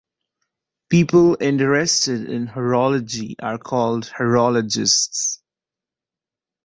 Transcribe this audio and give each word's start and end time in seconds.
People 0.89 1.37
interested 1.39 2.27
in 2.27 2.47
horology 2.47 3.35
are 3.39 3.59
called 3.59 4.05
"horologists". 4.05 5.37